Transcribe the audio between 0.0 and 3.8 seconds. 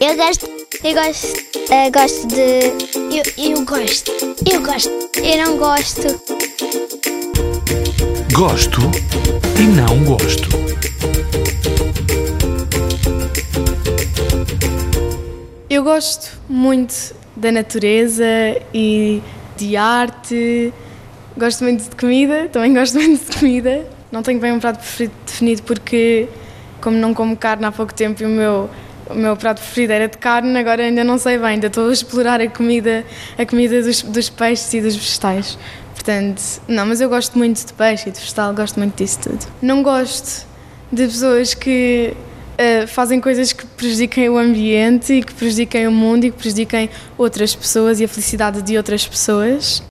Eu gosto. Eu gosto. eh, gosto de. Eu, eu